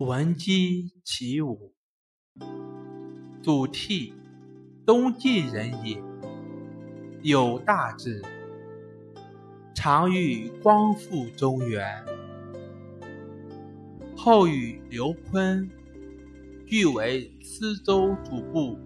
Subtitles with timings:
[0.00, 1.74] 闻鸡起舞，
[3.42, 4.14] 祖逖，
[4.86, 6.02] 东晋人也，
[7.20, 8.24] 有大志，
[9.74, 12.02] 常欲光复中原。
[14.16, 15.68] 后与刘琨
[16.64, 18.78] 俱为司州主簿，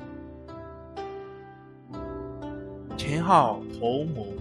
[2.97, 4.35] 秦号同母，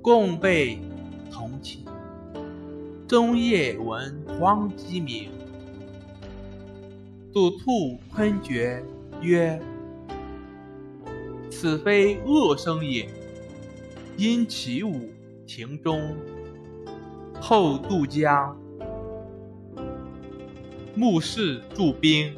[0.00, 0.78] 共被
[1.32, 1.87] 同寝。
[3.08, 5.30] 中夜闻黄鸡鸣，
[7.32, 8.84] 祖兔昆绝
[9.22, 9.58] 曰
[11.50, 13.08] ：“此非恶声也。”
[14.18, 15.08] 因起舞
[15.46, 16.14] 庭中。
[17.40, 18.54] 后渡江，
[20.94, 22.36] 目视驻兵，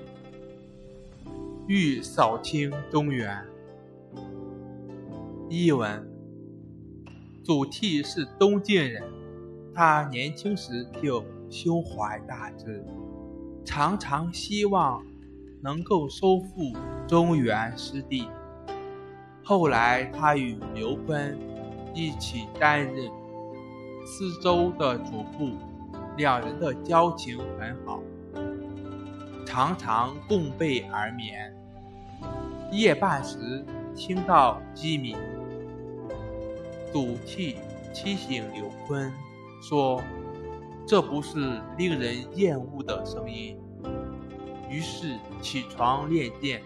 [1.66, 3.36] 欲扫清中原。
[5.48, 6.08] 译文：
[7.42, 9.02] 祖逖是东晋人。
[9.74, 12.84] 他年轻时就胸怀大志，
[13.64, 15.04] 常常希望
[15.62, 16.72] 能够收复
[17.06, 18.28] 中原失地。
[19.42, 21.38] 后来，他与刘坤
[21.94, 23.10] 一起担任
[24.06, 25.56] 司州的主簿，
[26.16, 28.02] 两人的交情很好，
[29.46, 31.54] 常常共被而眠。
[32.70, 33.64] 夜半时
[33.96, 35.16] 听到鸡鸣，
[36.92, 37.56] 赌气
[37.92, 39.12] 提醒刘坤。
[39.60, 40.02] 说
[40.86, 43.58] ：“这不是令人厌恶的声音。”
[44.70, 46.62] 于是起床练剑。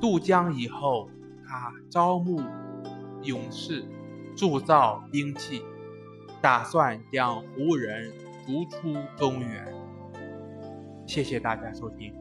[0.00, 1.08] 渡江以后，
[1.46, 2.42] 他招募
[3.22, 3.84] 勇士，
[4.36, 5.62] 铸造兵器，
[6.40, 8.12] 打算将胡人
[8.44, 9.72] 逐出中原。
[11.06, 12.12] 谢谢大家收听。